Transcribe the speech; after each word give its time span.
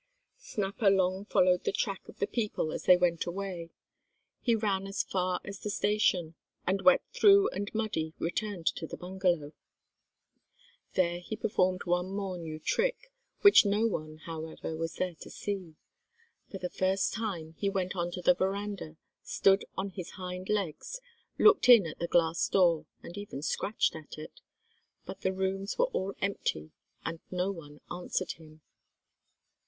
Snapper 0.39 0.89
long 0.89 1.25
followed 1.25 1.63
the 1.63 1.71
track 1.71 2.09
of 2.09 2.17
the 2.17 2.25
people 2.25 2.71
as 2.71 2.85
they 2.85 2.97
went 2.97 3.27
away, 3.27 3.69
he 4.41 4.55
ran 4.55 4.87
as 4.87 5.03
far 5.03 5.39
as 5.45 5.59
the 5.59 5.69
station, 5.69 6.33
and 6.65 6.81
wet 6.81 7.03
through 7.13 7.49
and 7.49 7.71
muddy, 7.75 8.15
returned 8.17 8.65
to 8.65 8.87
the 8.87 8.97
bungalow. 8.97 9.53
There 10.95 11.19
he 11.19 11.35
performed 11.35 11.83
one 11.85 12.09
more 12.09 12.39
new 12.39 12.57
trick, 12.57 13.13
which 13.41 13.63
no 13.63 13.85
one, 13.85 14.17
however, 14.25 14.75
was 14.75 14.95
there 14.95 15.13
to 15.21 15.29
see. 15.29 15.75
For 16.49 16.57
the 16.57 16.71
first 16.71 17.13
time 17.13 17.53
he 17.59 17.69
went 17.69 17.95
on 17.95 18.09
to 18.13 18.23
the 18.23 18.33
verandah, 18.33 18.97
stood 19.21 19.65
on 19.77 19.91
his 19.91 20.13
hind 20.17 20.49
legs, 20.49 20.99
looked 21.37 21.69
in 21.69 21.85
at 21.85 21.99
the 21.99 22.07
glass 22.07 22.49
door, 22.49 22.87
and 23.03 23.15
even 23.19 23.43
scratched 23.43 23.95
at 23.95 24.17
it. 24.17 24.41
But 25.05 25.21
the 25.21 25.31
rooms 25.31 25.77
were 25.77 25.91
all 25.93 26.15
empty, 26.23 26.71
and 27.05 27.19
no 27.29 27.51
one 27.51 27.81
answered 27.91 28.31
him. 28.31 28.61